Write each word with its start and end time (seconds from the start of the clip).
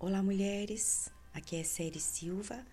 Olá, 0.00 0.22
mulheres. 0.22 1.10
Aqui 1.34 1.56
é 1.56 1.64
Série 1.64 1.98
Silva, 1.98 2.64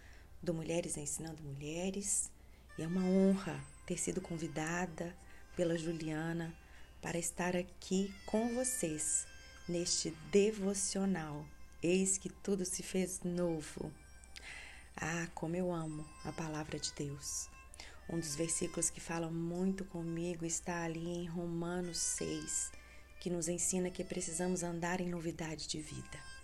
do 0.43 0.54
Mulheres 0.54 0.96
Ensinando 0.96 1.41
Mulheres, 1.41 2.29
e 2.78 2.83
é 2.83 2.88
uma 2.88 3.04
honra 3.04 3.59
ter 3.83 3.97
sido 3.97 4.21
convidada 4.21 5.12
pela 5.55 5.75
Juliana 5.75 6.53
para 7.01 7.17
estar 7.17 7.55
aqui 7.55 8.13
com 8.27 8.53
vocês 8.53 9.25
neste 9.67 10.11
devocional. 10.31 11.43
Eis 11.82 12.20
que 12.20 12.30
tudo 12.30 12.64
se 12.64 12.84
fez 12.84 13.21
novo. 13.23 13.92
Ah, 14.96 15.28
como 15.34 15.55
eu 15.55 15.73
amo 15.73 16.05
a 16.23 16.32
palavra 16.32 16.78
de 16.78 16.94
Deus. 16.94 17.50
Um 18.07 18.20
dos 18.20 18.36
versículos 18.36 18.92
que 18.92 19.02
fala 19.02 19.32
muito 19.32 19.84
comigo 19.86 20.46
está 20.46 20.84
ali 20.84 21.07
em 21.07 21.26
Romanos 21.26 21.98
6, 21.98 22.71
que 23.20 23.32
nos 23.32 23.48
ensina 23.48 23.89
que 23.89 24.04
precisamos 24.04 24.62
andar 24.62 25.02
em 25.02 25.10
novidade 25.10 25.68
de 25.68 25.82
vida. 25.82 26.34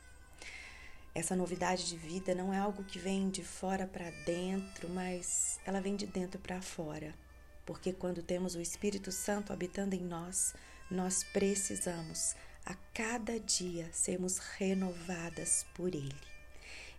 Essa 1.14 1.36
novidade 1.36 1.88
de 1.88 1.98
vida 1.98 2.34
não 2.34 2.54
é 2.54 2.58
algo 2.58 2.84
que 2.84 2.98
vem 2.98 3.30
de 3.30 3.44
fora 3.44 3.86
para 3.86 4.10
dentro, 4.26 4.90
mas 4.90 5.60
ela 5.66 5.82
vem 5.82 5.96
de 5.96 6.06
dentro 6.06 6.40
para 6.40 6.62
fora. 6.62 7.14
Porque 7.66 7.92
quando 7.92 8.24
temos 8.24 8.56
o 8.56 8.62
Espírito 8.62 9.12
Santo 9.12 9.52
habitando 9.52 9.94
em 9.94 10.02
nós, 10.02 10.54
nós 10.90 11.24
precisamos 11.24 12.36
a 12.66 12.76
cada 12.94 13.40
dia 13.40 13.90
sermos 13.92 14.38
renovadas 14.38 15.66
por 15.76 15.94
Ele. 15.94 16.16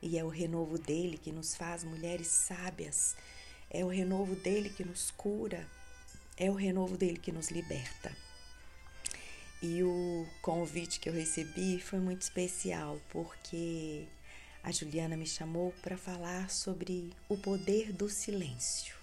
E 0.00 0.18
é 0.18 0.24
o 0.24 0.28
renovo 0.28 0.78
dele 0.78 1.16
que 1.16 1.32
nos 1.32 1.54
faz 1.54 1.84
mulheres 1.84 2.26
sábias 2.26 3.16
é 3.74 3.82
o 3.82 3.88
renovo 3.88 4.34
dele 4.36 4.68
que 4.68 4.84
nos 4.84 5.10
cura, 5.12 5.66
é 6.36 6.50
o 6.50 6.54
renovo 6.54 6.94
dele 6.94 7.16
que 7.16 7.32
nos 7.32 7.50
liberta. 7.50 8.14
E 9.62 9.80
o 9.84 10.26
convite 10.42 10.98
que 10.98 11.08
eu 11.08 11.12
recebi 11.12 11.80
foi 11.80 12.00
muito 12.00 12.22
especial, 12.22 13.00
porque 13.10 14.08
a 14.60 14.72
Juliana 14.72 15.16
me 15.16 15.24
chamou 15.24 15.72
para 15.80 15.96
falar 15.96 16.50
sobre 16.50 17.14
o 17.28 17.38
poder 17.38 17.92
do 17.92 18.08
silêncio. 18.08 18.96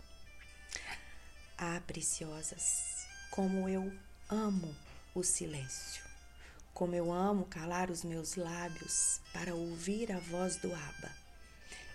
Ah, 1.58 1.82
preciosas, 1.88 3.08
como 3.32 3.70
eu 3.70 3.90
amo 4.30 4.76
o 5.16 5.24
silêncio. 5.24 6.04
Como 6.74 6.94
eu 6.94 7.10
amo 7.10 7.46
calar 7.46 7.90
os 7.90 8.04
meus 8.04 8.36
lábios 8.36 9.22
para 9.32 9.56
ouvir 9.56 10.12
a 10.12 10.20
voz 10.20 10.58
do 10.58 10.74
Abba 10.74 11.16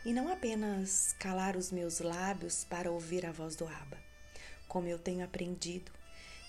e 0.06 0.12
não 0.12 0.32
apenas 0.32 1.14
calar 1.18 1.54
os 1.54 1.70
meus 1.70 2.00
lábios 2.00 2.64
para 2.64 2.90
ouvir 2.90 3.26
a 3.26 3.32
voz 3.32 3.56
do 3.56 3.66
Abba, 3.66 3.98
como 4.68 4.88
eu 4.88 4.98
tenho 4.98 5.22
aprendido 5.22 5.92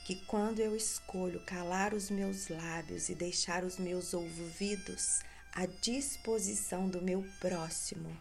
que 0.06 0.16
quando 0.28 0.60
eu 0.60 0.76
escolho 0.76 1.40
calar 1.42 1.92
os 1.92 2.12
meus 2.12 2.48
lábios 2.48 3.10
e 3.10 3.16
deixar 3.16 3.64
os 3.64 3.80
meus 3.80 4.14
ouvidos 4.14 5.22
à 5.52 5.66
disposição 5.66 6.88
do 6.88 7.02
meu 7.02 7.26
próximo, 7.40 8.16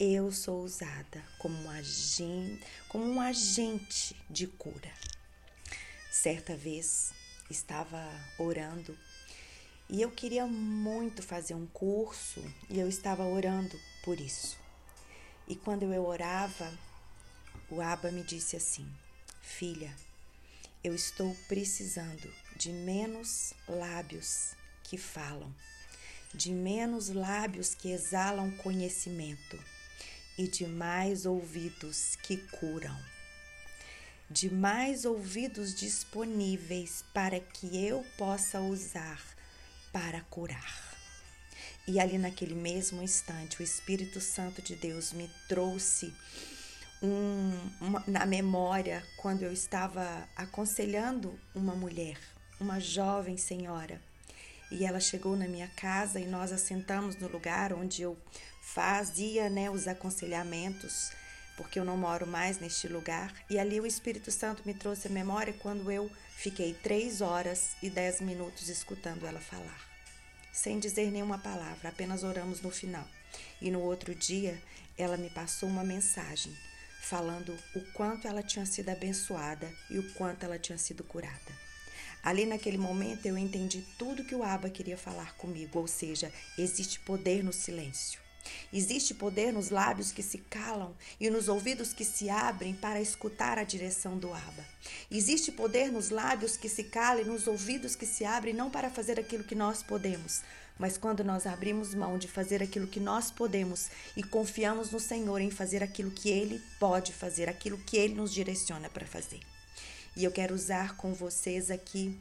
eu 0.00 0.32
sou 0.32 0.62
usada 0.62 1.22
como 1.38 1.54
um 1.62 1.68
agente, 1.68 2.64
como 2.88 3.04
um 3.04 3.20
agente 3.20 4.16
de 4.30 4.46
cura. 4.46 4.90
Certa 6.10 6.56
vez 6.56 7.12
estava 7.50 8.02
orando 8.38 8.96
e 9.90 10.00
eu 10.00 10.10
queria 10.10 10.46
muito 10.46 11.22
fazer 11.22 11.52
um 11.52 11.66
curso 11.66 12.42
e 12.70 12.80
eu 12.80 12.88
estava 12.88 13.22
orando 13.26 13.78
por 14.02 14.18
isso. 14.18 14.56
E 15.46 15.54
quando 15.54 15.82
eu 15.82 16.06
orava, 16.06 16.72
o 17.70 17.82
Abba 17.82 18.10
me 18.10 18.22
disse 18.22 18.56
assim: 18.56 18.90
Filha, 19.42 19.94
eu 20.86 20.94
estou 20.94 21.36
precisando 21.48 22.32
de 22.54 22.70
menos 22.70 23.52
lábios 23.68 24.52
que 24.84 24.96
falam, 24.96 25.52
de 26.32 26.52
menos 26.52 27.08
lábios 27.08 27.74
que 27.74 27.90
exalam 27.90 28.52
conhecimento 28.58 29.58
e 30.38 30.46
de 30.46 30.64
mais 30.64 31.26
ouvidos 31.26 32.14
que 32.22 32.36
curam, 32.36 32.96
de 34.30 34.48
mais 34.48 35.04
ouvidos 35.04 35.74
disponíveis 35.74 37.02
para 37.12 37.40
que 37.40 37.84
eu 37.84 38.06
possa 38.16 38.60
usar 38.60 39.20
para 39.92 40.20
curar. 40.30 40.96
E 41.88 41.98
ali 41.98 42.16
naquele 42.16 42.54
mesmo 42.54 43.02
instante, 43.02 43.60
o 43.60 43.64
Espírito 43.64 44.20
Santo 44.20 44.62
de 44.62 44.76
Deus 44.76 45.12
me 45.12 45.28
trouxe 45.48 46.14
um, 47.02 47.70
uma, 47.80 48.02
na 48.06 48.26
memória 48.26 49.04
quando 49.16 49.42
eu 49.42 49.52
estava 49.52 50.28
aconselhando 50.36 51.38
uma 51.54 51.74
mulher, 51.74 52.18
uma 52.60 52.80
jovem 52.80 53.36
senhora. 53.36 54.00
E 54.70 54.84
ela 54.84 54.98
chegou 54.98 55.36
na 55.36 55.46
minha 55.46 55.68
casa 55.68 56.18
e 56.18 56.26
nós 56.26 56.52
assentamos 56.52 57.16
no 57.16 57.28
lugar 57.28 57.72
onde 57.72 58.02
eu 58.02 58.16
fazia 58.60 59.48
né, 59.48 59.70
os 59.70 59.86
aconselhamentos, 59.86 61.12
porque 61.56 61.78
eu 61.78 61.84
não 61.84 61.96
moro 61.96 62.26
mais 62.26 62.58
neste 62.58 62.88
lugar. 62.88 63.32
E 63.48 63.58
ali 63.58 63.80
o 63.80 63.86
Espírito 63.86 64.30
Santo 64.30 64.62
me 64.66 64.74
trouxe 64.74 65.06
a 65.06 65.10
memória 65.10 65.52
quando 65.52 65.90
eu 65.90 66.10
fiquei 66.36 66.74
três 66.74 67.20
horas 67.20 67.76
e 67.82 67.88
dez 67.88 68.20
minutos 68.20 68.68
escutando 68.68 69.26
ela 69.26 69.40
falar 69.40 69.96
sem 70.56 70.78
dizer 70.78 71.10
nenhuma 71.10 71.36
palavra, 71.36 71.90
apenas 71.90 72.24
oramos 72.24 72.62
no 72.62 72.70
final. 72.70 73.06
E 73.60 73.70
no 73.70 73.80
outro 73.82 74.14
dia, 74.14 74.58
ela 74.96 75.18
me 75.18 75.28
passou 75.28 75.68
uma 75.68 75.84
mensagem 75.84 76.56
falando 77.08 77.56
o 77.74 77.80
quanto 77.92 78.26
ela 78.26 78.42
tinha 78.42 78.66
sido 78.66 78.88
abençoada 78.88 79.72
e 79.88 79.98
o 79.98 80.12
quanto 80.14 80.44
ela 80.44 80.58
tinha 80.58 80.76
sido 80.76 81.04
curada. 81.04 81.66
Ali 82.20 82.44
naquele 82.44 82.76
momento 82.76 83.26
eu 83.26 83.38
entendi 83.38 83.84
tudo 83.96 84.24
que 84.24 84.34
o 84.34 84.42
Abba 84.42 84.68
queria 84.68 84.98
falar 84.98 85.36
comigo, 85.36 85.78
ou 85.78 85.86
seja, 85.86 86.32
existe 86.58 86.98
poder 86.98 87.44
no 87.44 87.52
silêncio. 87.52 88.20
Existe 88.72 89.14
poder 89.14 89.52
nos 89.52 89.70
lábios 89.70 90.10
que 90.10 90.22
se 90.22 90.38
calam 90.38 90.94
e 91.20 91.30
nos 91.30 91.48
ouvidos 91.48 91.92
que 91.92 92.04
se 92.04 92.28
abrem 92.28 92.74
para 92.74 93.00
escutar 93.00 93.58
a 93.58 93.64
direção 93.64 94.18
do 94.18 94.32
Abba. 94.32 94.66
Existe 95.10 95.52
poder 95.52 95.92
nos 95.92 96.10
lábios 96.10 96.56
que 96.56 96.68
se 96.68 96.84
calam 96.84 97.22
e 97.22 97.28
nos 97.28 97.46
ouvidos 97.46 97.94
que 97.94 98.06
se 98.06 98.24
abrem 98.24 98.54
não 98.54 98.70
para 98.70 98.90
fazer 98.90 99.18
aquilo 99.18 99.44
que 99.44 99.54
nós 99.54 99.82
podemos, 99.82 100.42
mas 100.78 100.98
quando 100.98 101.24
nós 101.24 101.46
abrimos 101.46 101.94
mão 101.94 102.18
de 102.18 102.28
fazer 102.28 102.62
aquilo 102.62 102.86
que 102.86 103.00
nós 103.00 103.30
podemos 103.30 103.88
e 104.16 104.22
confiamos 104.22 104.90
no 104.90 105.00
Senhor 105.00 105.40
em 105.40 105.50
fazer 105.50 105.82
aquilo 105.82 106.10
que 106.10 106.28
Ele 106.28 106.62
pode 106.78 107.12
fazer, 107.12 107.48
aquilo 107.48 107.78
que 107.78 107.96
Ele 107.96 108.14
nos 108.14 108.32
direciona 108.32 108.88
para 108.88 109.06
fazer. 109.06 109.40
E 110.16 110.24
eu 110.24 110.30
quero 110.30 110.54
usar 110.54 110.96
com 110.96 111.12
vocês 111.12 111.70
aqui, 111.70 112.18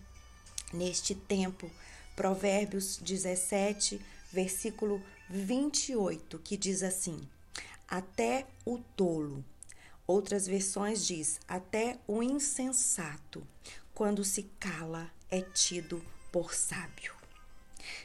neste 0.73 1.15
tempo, 1.15 1.69
Provérbios 2.15 2.97
17, 2.97 3.99
versículo 4.31 5.01
28, 5.29 6.39
que 6.39 6.57
diz 6.57 6.83
assim: 6.83 7.27
Até 7.87 8.45
o 8.65 8.77
tolo. 8.95 9.43
Outras 10.07 10.45
versões 10.45 11.05
diz: 11.05 11.39
Até 11.47 11.97
o 12.07 12.21
insensato, 12.21 13.45
quando 13.93 14.23
se 14.23 14.43
cala, 14.59 15.09
é 15.29 15.41
tido 15.41 16.01
por 16.31 16.53
sábio. 16.53 17.24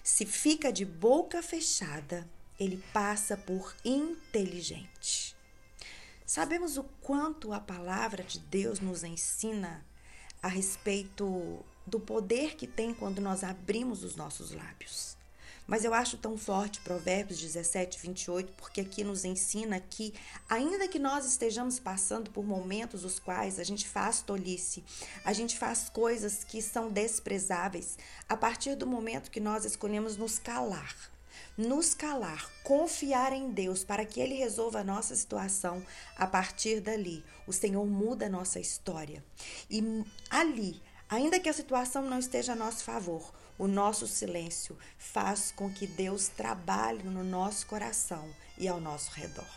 Se 0.02 0.26
fica 0.26 0.72
de 0.72 0.84
boca 0.84 1.42
fechada, 1.42 2.28
ele 2.58 2.82
passa 2.92 3.36
por 3.36 3.74
inteligente. 3.84 5.36
Sabemos 6.26 6.76
o 6.76 6.84
quanto 7.00 7.52
a 7.52 7.58
palavra 7.58 8.22
de 8.22 8.38
Deus 8.38 8.78
nos 8.78 9.02
ensina 9.02 9.84
a 10.42 10.48
respeito 10.48 11.64
do 11.86 11.98
poder 11.98 12.56
que 12.56 12.66
tem 12.66 12.94
quando 12.94 13.20
nós 13.20 13.42
abrimos 13.42 14.04
os 14.04 14.14
nossos 14.14 14.52
lábios. 14.52 15.16
Mas 15.70 15.84
eu 15.84 15.94
acho 15.94 16.16
tão 16.16 16.36
forte 16.36 16.80
Provérbios 16.80 17.38
17, 17.38 18.00
28, 18.00 18.52
porque 18.54 18.80
aqui 18.80 19.04
nos 19.04 19.24
ensina 19.24 19.78
que, 19.78 20.12
ainda 20.48 20.88
que 20.88 20.98
nós 20.98 21.24
estejamos 21.24 21.78
passando 21.78 22.28
por 22.32 22.44
momentos 22.44 23.04
os 23.04 23.20
quais 23.20 23.60
a 23.60 23.62
gente 23.62 23.86
faz 23.86 24.20
tolice, 24.20 24.82
a 25.24 25.32
gente 25.32 25.56
faz 25.56 25.88
coisas 25.88 26.42
que 26.42 26.60
são 26.60 26.90
desprezáveis, 26.90 27.96
a 28.28 28.36
partir 28.36 28.74
do 28.74 28.84
momento 28.84 29.30
que 29.30 29.38
nós 29.38 29.64
escolhemos 29.64 30.16
nos 30.16 30.40
calar, 30.40 30.92
nos 31.56 31.94
calar, 31.94 32.50
confiar 32.64 33.32
em 33.32 33.50
Deus 33.52 33.84
para 33.84 34.04
que 34.04 34.20
Ele 34.20 34.34
resolva 34.34 34.80
a 34.80 34.84
nossa 34.84 35.14
situação, 35.14 35.86
a 36.16 36.26
partir 36.26 36.80
dali, 36.80 37.24
o 37.46 37.52
Senhor 37.52 37.86
muda 37.86 38.26
a 38.26 38.28
nossa 38.28 38.58
história. 38.58 39.22
E 39.70 40.04
ali, 40.30 40.82
ainda 41.10 41.40
que 41.40 41.48
a 41.48 41.52
situação 41.52 42.02
não 42.08 42.20
esteja 42.20 42.52
a 42.52 42.56
nosso 42.56 42.84
favor, 42.84 43.34
o 43.58 43.66
nosso 43.66 44.06
silêncio 44.06 44.78
faz 44.96 45.52
com 45.54 45.68
que 45.68 45.86
Deus 45.86 46.28
trabalhe 46.28 47.02
no 47.02 47.24
nosso 47.24 47.66
coração 47.66 48.32
e 48.56 48.68
ao 48.68 48.80
nosso 48.80 49.10
redor, 49.10 49.48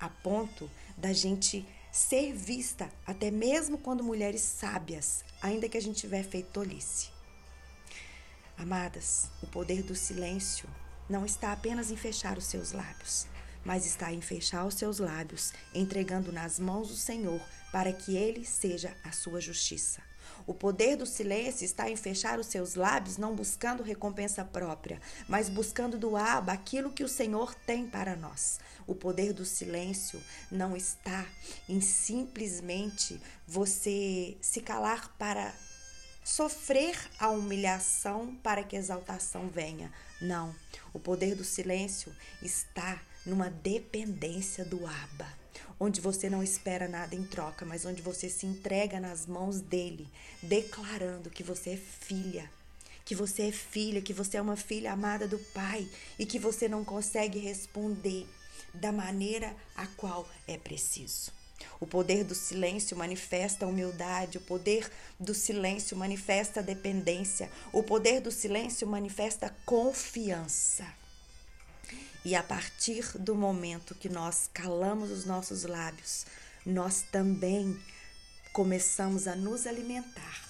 a 0.00 0.08
ponto 0.08 0.68
da 0.96 1.12
gente 1.12 1.66
ser 1.92 2.32
vista 2.32 2.90
até 3.06 3.30
mesmo 3.30 3.76
quando 3.78 4.02
mulheres 4.02 4.40
sábias, 4.40 5.22
ainda 5.42 5.68
que 5.68 5.76
a 5.76 5.82
gente 5.82 6.00
tiver 6.00 6.24
feito 6.24 6.50
tolice. 6.50 7.10
Amadas, 8.56 9.30
o 9.42 9.46
poder 9.46 9.82
do 9.82 9.94
silêncio 9.94 10.68
não 11.08 11.26
está 11.26 11.52
apenas 11.52 11.90
em 11.90 11.96
fechar 11.96 12.38
os 12.38 12.46
seus 12.46 12.72
lábios, 12.72 13.26
mas 13.64 13.84
está 13.84 14.12
em 14.12 14.20
fechar 14.20 14.64
os 14.64 14.74
seus 14.74 14.98
lábios, 14.98 15.52
entregando 15.74 16.32
nas 16.32 16.58
mãos 16.58 16.88
do 16.88 16.96
Senhor 16.96 17.40
para 17.70 17.92
que 17.92 18.16
ele 18.16 18.44
seja 18.44 18.96
a 19.04 19.12
sua 19.12 19.40
justiça. 19.40 20.02
O 20.46 20.54
poder 20.54 20.96
do 20.96 21.06
silêncio 21.06 21.64
está 21.64 21.90
em 21.90 21.96
fechar 21.96 22.38
os 22.38 22.46
seus 22.46 22.74
lábios, 22.74 23.16
não 23.16 23.34
buscando 23.34 23.82
recompensa 23.82 24.44
própria, 24.44 25.00
mas 25.28 25.48
buscando 25.48 25.98
do 25.98 26.16
Abba 26.16 26.52
aquilo 26.52 26.92
que 26.92 27.04
o 27.04 27.08
Senhor 27.08 27.54
tem 27.54 27.86
para 27.86 28.14
nós. 28.16 28.58
O 28.86 28.94
poder 28.94 29.32
do 29.32 29.44
silêncio 29.44 30.20
não 30.50 30.76
está 30.76 31.24
em 31.68 31.80
simplesmente 31.80 33.20
você 33.46 34.36
se 34.40 34.60
calar 34.60 35.14
para 35.16 35.54
sofrer 36.24 36.98
a 37.18 37.28
humilhação 37.28 38.34
para 38.42 38.64
que 38.64 38.76
a 38.76 38.78
exaltação 38.78 39.48
venha. 39.48 39.92
Não. 40.20 40.54
O 40.92 40.98
poder 40.98 41.34
do 41.34 41.44
silêncio 41.44 42.14
está 42.42 43.00
numa 43.26 43.50
dependência 43.50 44.64
do 44.64 44.86
Abba, 44.86 45.26
onde 45.78 46.00
você 46.00 46.30
não 46.30 46.42
espera 46.42 46.88
nada 46.88 47.14
em 47.14 47.24
troca, 47.24 47.64
mas 47.64 47.84
onde 47.84 48.02
você 48.02 48.28
se 48.28 48.46
entrega 48.46 49.00
nas 49.00 49.26
mãos 49.26 49.60
dele, 49.60 50.08
declarando 50.42 51.30
que 51.30 51.42
você 51.42 51.70
é 51.70 51.76
filha, 51.76 52.50
que 53.04 53.14
você 53.14 53.48
é 53.48 53.52
filha, 53.52 54.00
que 54.00 54.12
você 54.12 54.36
é 54.36 54.42
uma 54.42 54.56
filha 54.56 54.92
amada 54.92 55.28
do 55.28 55.38
Pai 55.38 55.86
e 56.18 56.24
que 56.24 56.38
você 56.38 56.68
não 56.68 56.84
consegue 56.84 57.38
responder 57.38 58.26
da 58.72 58.90
maneira 58.90 59.54
a 59.76 59.86
qual 59.86 60.28
é 60.46 60.56
preciso. 60.56 61.32
O 61.80 61.86
poder 61.86 62.24
do 62.24 62.34
silêncio 62.34 62.96
manifesta 62.96 63.64
a 63.64 63.68
humildade, 63.68 64.38
o 64.38 64.40
poder 64.40 64.90
do 65.18 65.34
silêncio 65.34 65.96
manifesta 65.96 66.60
a 66.60 66.62
dependência, 66.62 67.50
o 67.72 67.82
poder 67.82 68.20
do 68.20 68.30
silêncio 68.30 68.86
manifesta 68.86 69.46
a 69.46 69.50
confiança. 69.64 70.84
E 72.24 72.34
a 72.34 72.42
partir 72.42 73.18
do 73.18 73.34
momento 73.34 73.94
que 73.94 74.08
nós 74.08 74.48
calamos 74.52 75.10
os 75.10 75.26
nossos 75.26 75.64
lábios, 75.64 76.24
nós 76.64 77.02
também 77.02 77.78
começamos 78.52 79.28
a 79.28 79.36
nos 79.36 79.66
alimentar 79.66 80.42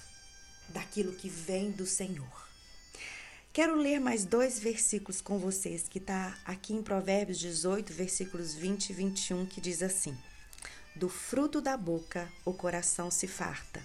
daquilo 0.69 1.15
que 1.15 1.29
vem 1.29 1.73
do 1.73 1.85
Senhor. 1.85 2.45
Quero 3.53 3.75
ler 3.77 3.99
mais 3.99 4.25
dois 4.25 4.59
versículos 4.59 5.21
com 5.21 5.39
vocês, 5.39 5.89
que 5.89 5.99
está 5.99 6.37
aqui 6.45 6.75
em 6.75 6.83
Provérbios 6.83 7.39
18, 7.39 7.93
versículos 7.93 8.55
20 8.55 8.91
e 8.91 8.93
21, 8.93 9.47
que 9.47 9.61
diz 9.61 9.83
assim: 9.83 10.17
Do 10.95 11.09
fruto 11.09 11.61
da 11.61 11.77
boca 11.77 12.29
o 12.45 12.53
coração 12.53 13.11
se 13.11 13.27
farta, 13.27 13.81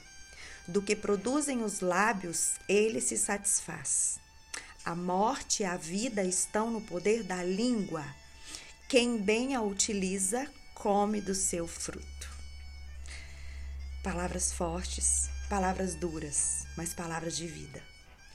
do 0.68 0.81
que 0.81 0.95
produzem 0.95 1.63
os 1.63 1.81
lábios 1.81 2.53
ele 2.68 3.01
se 3.01 3.18
satisfaz. 3.18 4.19
A 4.85 4.95
morte 4.95 5.61
e 5.61 5.65
a 5.65 5.75
vida 5.75 6.23
estão 6.23 6.71
no 6.71 6.81
poder 6.81 7.23
da 7.23 7.43
língua. 7.43 8.05
Quem 8.87 9.17
bem 9.17 9.53
a 9.53 9.61
utiliza, 9.61 10.49
come 10.73 11.19
do 11.19 11.35
seu 11.35 11.67
fruto. 11.67 12.29
Palavras 14.01 14.53
fortes, 14.53 15.29
palavras 15.49 15.95
duras, 15.95 16.65
mas 16.77 16.93
palavras 16.93 17.35
de 17.35 17.45
vida. 17.45 17.83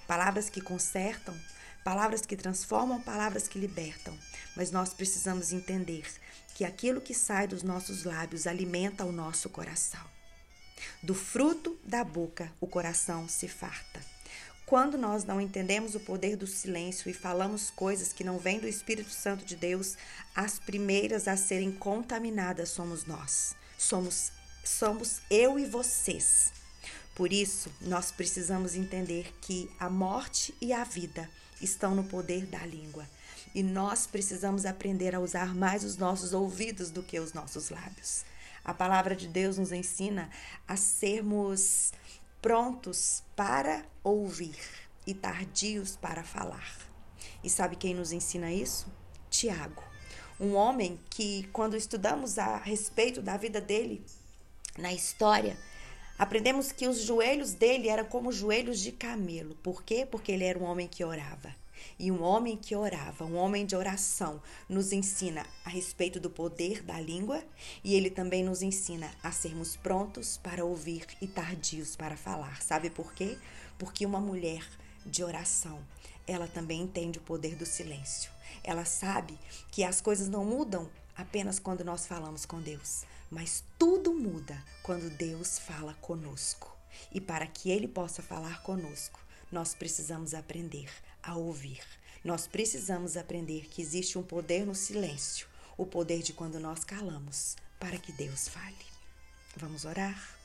Palavras 0.06 0.50
que 0.50 0.60
consertam, 0.60 1.34
palavras 1.82 2.20
que 2.20 2.36
transformam, 2.36 3.00
palavras 3.00 3.48
que 3.48 3.58
libertam. 3.58 4.16
Mas 4.54 4.70
nós 4.70 4.92
precisamos 4.92 5.52
entender 5.52 6.06
que 6.54 6.64
aquilo 6.64 7.00
que 7.00 7.14
sai 7.14 7.48
dos 7.48 7.62
nossos 7.62 8.04
lábios 8.04 8.46
alimenta 8.46 9.04
o 9.04 9.10
nosso 9.10 9.48
coração. 9.48 10.04
Do 11.02 11.14
fruto 11.14 11.78
da 11.82 12.04
boca, 12.04 12.52
o 12.60 12.66
coração 12.66 13.26
se 13.28 13.48
farta. 13.48 14.13
Quando 14.66 14.96
nós 14.96 15.24
não 15.24 15.40
entendemos 15.40 15.94
o 15.94 16.00
poder 16.00 16.36
do 16.36 16.46
silêncio 16.46 17.10
e 17.10 17.14
falamos 17.14 17.70
coisas 17.70 18.12
que 18.12 18.24
não 18.24 18.38
vêm 18.38 18.58
do 18.58 18.66
Espírito 18.66 19.10
Santo 19.10 19.44
de 19.44 19.56
Deus, 19.56 19.96
as 20.34 20.58
primeiras 20.58 21.28
a 21.28 21.36
serem 21.36 21.70
contaminadas 21.70 22.70
somos 22.70 23.04
nós. 23.04 23.54
Somos 23.76 24.32
somos 24.64 25.20
eu 25.30 25.58
e 25.58 25.66
vocês. 25.66 26.52
Por 27.14 27.32
isso, 27.32 27.70
nós 27.82 28.10
precisamos 28.10 28.74
entender 28.74 29.34
que 29.40 29.70
a 29.78 29.90
morte 29.90 30.54
e 30.60 30.72
a 30.72 30.82
vida 30.82 31.28
estão 31.60 31.94
no 31.94 32.04
poder 32.04 32.46
da 32.46 32.64
língua. 32.66 33.08
E 33.54 33.62
nós 33.62 34.06
precisamos 34.06 34.64
aprender 34.64 35.14
a 35.14 35.20
usar 35.20 35.54
mais 35.54 35.84
os 35.84 35.96
nossos 35.96 36.32
ouvidos 36.32 36.90
do 36.90 37.02
que 37.02 37.20
os 37.20 37.32
nossos 37.32 37.70
lábios. 37.70 38.24
A 38.64 38.72
palavra 38.72 39.14
de 39.14 39.28
Deus 39.28 39.58
nos 39.58 39.70
ensina 39.70 40.30
a 40.66 40.74
sermos 40.74 41.92
prontos 42.44 43.22
para 43.34 43.86
ouvir 44.02 44.58
e 45.06 45.14
tardios 45.14 45.96
para 45.96 46.22
falar. 46.22 46.76
E 47.42 47.48
sabe 47.48 47.74
quem 47.74 47.94
nos 47.94 48.12
ensina 48.12 48.52
isso? 48.52 48.86
Tiago, 49.30 49.82
um 50.38 50.54
homem 50.54 51.00
que, 51.08 51.48
quando 51.54 51.74
estudamos 51.74 52.38
a 52.38 52.58
respeito 52.58 53.22
da 53.22 53.38
vida 53.38 53.62
dele 53.62 54.04
na 54.76 54.92
história, 54.92 55.56
aprendemos 56.18 56.70
que 56.70 56.86
os 56.86 57.00
joelhos 57.00 57.54
dele 57.54 57.88
eram 57.88 58.04
como 58.04 58.30
joelhos 58.30 58.78
de 58.78 58.92
camelo. 58.92 59.54
Por 59.62 59.82
quê? 59.82 60.04
Porque 60.04 60.30
ele 60.30 60.44
era 60.44 60.58
um 60.58 60.64
homem 60.64 60.86
que 60.86 61.02
orava. 61.02 61.56
E 61.98 62.10
um 62.10 62.22
homem 62.22 62.56
que 62.56 62.74
orava, 62.74 63.24
um 63.24 63.36
homem 63.36 63.64
de 63.66 63.76
oração, 63.76 64.42
nos 64.68 64.92
ensina 64.92 65.46
a 65.64 65.70
respeito 65.70 66.18
do 66.18 66.30
poder 66.30 66.82
da 66.82 67.00
língua 67.00 67.42
e 67.82 67.94
ele 67.94 68.10
também 68.10 68.44
nos 68.44 68.62
ensina 68.62 69.10
a 69.22 69.30
sermos 69.30 69.76
prontos 69.76 70.36
para 70.36 70.64
ouvir 70.64 71.06
e 71.20 71.26
tardios 71.26 71.96
para 71.96 72.16
falar. 72.16 72.62
Sabe 72.62 72.90
por 72.90 73.12
quê? 73.12 73.38
Porque 73.78 74.04
uma 74.04 74.20
mulher 74.20 74.66
de 75.04 75.22
oração, 75.22 75.80
ela 76.26 76.48
também 76.48 76.82
entende 76.82 77.18
o 77.18 77.22
poder 77.22 77.56
do 77.56 77.66
silêncio. 77.66 78.30
Ela 78.62 78.84
sabe 78.84 79.38
que 79.70 79.84
as 79.84 80.00
coisas 80.00 80.28
não 80.28 80.44
mudam 80.44 80.88
apenas 81.16 81.58
quando 81.58 81.84
nós 81.84 82.06
falamos 82.06 82.44
com 82.44 82.60
Deus, 82.60 83.04
mas 83.30 83.64
tudo 83.78 84.12
muda 84.12 84.62
quando 84.82 85.10
Deus 85.10 85.58
fala 85.58 85.94
conosco. 85.94 86.74
E 87.12 87.20
para 87.20 87.46
que 87.46 87.70
Ele 87.70 87.88
possa 87.88 88.22
falar 88.22 88.62
conosco, 88.62 89.20
nós 89.50 89.74
precisamos 89.74 90.34
aprender 90.34 90.90
a 91.22 91.36
ouvir. 91.36 91.82
Nós 92.24 92.46
precisamos 92.46 93.16
aprender 93.16 93.66
que 93.68 93.82
existe 93.82 94.18
um 94.18 94.22
poder 94.22 94.64
no 94.64 94.74
silêncio, 94.74 95.46
o 95.76 95.84
poder 95.84 96.22
de 96.22 96.32
quando 96.32 96.58
nós 96.58 96.84
calamos, 96.84 97.56
para 97.78 97.98
que 97.98 98.12
Deus 98.12 98.48
fale. 98.48 98.86
Vamos 99.56 99.84
orar? 99.84 100.38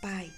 Pai, 0.00 0.32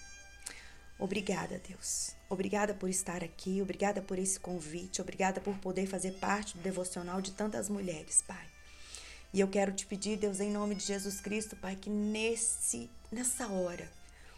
obrigada, 0.98 1.60
Deus. 1.66 2.14
Obrigada 2.28 2.74
por 2.74 2.88
estar 2.88 3.22
aqui, 3.24 3.62
obrigada 3.62 4.02
por 4.02 4.18
esse 4.18 4.38
convite, 4.38 5.00
obrigada 5.00 5.40
por 5.40 5.56
poder 5.58 5.86
fazer 5.86 6.12
parte 6.12 6.56
do 6.56 6.62
devocional 6.62 7.20
de 7.20 7.32
tantas 7.32 7.68
mulheres, 7.68 8.22
Pai. 8.26 8.46
E 9.32 9.40
eu 9.40 9.48
quero 9.48 9.72
te 9.72 9.86
pedir, 9.86 10.18
Deus, 10.18 10.40
em 10.40 10.50
nome 10.50 10.74
de 10.74 10.84
Jesus 10.84 11.20
Cristo, 11.20 11.56
Pai, 11.56 11.76
que 11.76 11.88
nesse 11.88 12.90
nessa 13.10 13.48
hora 13.48 13.90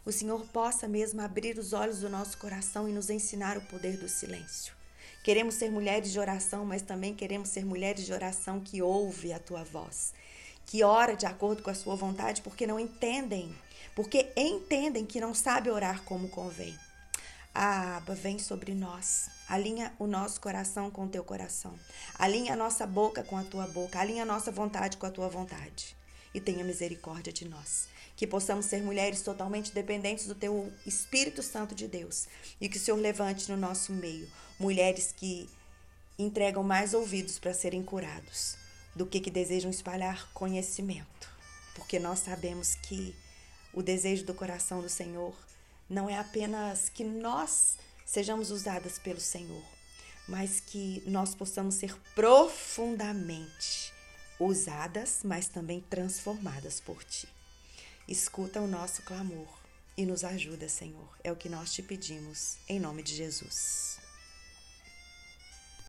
o 0.04 0.12
Senhor 0.12 0.44
possa 0.46 0.86
mesmo 0.86 1.20
abrir 1.20 1.58
os 1.58 1.72
olhos 1.72 2.00
do 2.00 2.10
nosso 2.10 2.36
coração 2.38 2.88
e 2.88 2.92
nos 2.92 3.08
ensinar 3.08 3.56
o 3.56 3.62
poder 3.62 3.96
do 3.96 4.08
silêncio. 4.08 4.74
Queremos 5.22 5.54
ser 5.54 5.70
mulheres 5.70 6.12
de 6.12 6.18
oração, 6.18 6.66
mas 6.66 6.82
também 6.82 7.14
queremos 7.14 7.48
ser 7.48 7.64
mulheres 7.64 8.04
de 8.04 8.12
oração 8.12 8.60
que 8.60 8.82
ouve 8.82 9.32
a 9.32 9.38
tua 9.38 9.64
voz, 9.64 10.12
que 10.66 10.84
ora 10.84 11.16
de 11.16 11.24
acordo 11.24 11.62
com 11.62 11.70
a 11.70 11.74
sua 11.74 11.96
vontade, 11.96 12.42
porque 12.42 12.66
não 12.66 12.78
entendem, 12.78 13.54
porque 13.96 14.30
entendem 14.36 15.06
que 15.06 15.20
não 15.20 15.32
sabe 15.32 15.70
orar 15.70 16.02
como 16.02 16.28
convém. 16.28 16.78
A 17.54 17.98
aba 17.98 18.14
vem 18.14 18.38
sobre 18.38 18.74
nós. 18.74 19.30
Alinha 19.48 19.94
o 19.98 20.06
nosso 20.06 20.40
coração 20.40 20.90
com 20.90 21.04
o 21.04 21.08
teu 21.08 21.22
coração. 21.22 21.78
Alinha 22.18 22.54
a 22.54 22.56
nossa 22.56 22.84
boca 22.84 23.22
com 23.22 23.38
a 23.38 23.44
tua 23.44 23.66
boca. 23.68 24.00
Alinha 24.00 24.24
a 24.24 24.26
nossa 24.26 24.50
vontade 24.50 24.96
com 24.96 25.06
a 25.06 25.10
tua 25.10 25.28
vontade. 25.28 25.96
E 26.34 26.40
tenha 26.40 26.64
misericórdia 26.64 27.32
de 27.32 27.48
nós. 27.48 27.88
Que 28.16 28.26
possamos 28.26 28.66
ser 28.66 28.82
mulheres 28.82 29.22
totalmente 29.22 29.72
dependentes 29.72 30.26
do 30.26 30.34
teu 30.34 30.72
Espírito 30.84 31.42
Santo 31.42 31.74
de 31.74 31.88
Deus 31.88 32.26
e 32.60 32.68
que 32.68 32.76
o 32.76 32.80
Senhor 32.80 32.98
levante 32.98 33.50
no 33.50 33.56
nosso 33.56 33.92
meio 33.92 34.28
mulheres 34.58 35.14
que 35.16 35.48
entregam 36.18 36.62
mais 36.62 36.94
ouvidos 36.94 37.38
para 37.38 37.52
serem 37.52 37.82
curados 37.82 38.56
do 38.94 39.04
que 39.04 39.20
que 39.20 39.30
desejam 39.30 39.70
espalhar 39.70 40.30
conhecimento, 40.32 41.28
porque 41.74 41.98
nós 41.98 42.20
sabemos 42.20 42.76
que 42.76 43.14
o 43.72 43.82
desejo 43.82 44.24
do 44.24 44.32
coração 44.32 44.80
do 44.80 44.88
Senhor 44.88 45.34
não 45.90 46.08
é 46.08 46.16
apenas 46.16 46.88
que 46.88 47.02
nós 47.02 47.76
sejamos 48.06 48.50
usadas 48.50 48.98
pelo 48.98 49.20
Senhor, 49.20 49.64
mas 50.28 50.60
que 50.60 51.02
nós 51.06 51.34
possamos 51.34 51.74
ser 51.74 51.94
profundamente 52.14 53.83
usadas, 54.38 55.20
mas 55.24 55.48
também 55.48 55.80
transformadas 55.80 56.80
por 56.80 57.02
Ti. 57.04 57.28
Escuta 58.06 58.60
o 58.60 58.66
nosso 58.66 59.02
clamor 59.02 59.48
e 59.96 60.04
nos 60.04 60.24
ajuda, 60.24 60.68
Senhor. 60.68 61.08
É 61.22 61.32
o 61.32 61.36
que 61.36 61.48
nós 61.48 61.72
te 61.72 61.82
pedimos, 61.82 62.56
em 62.68 62.78
nome 62.78 63.02
de 63.02 63.14
Jesus. 63.14 64.03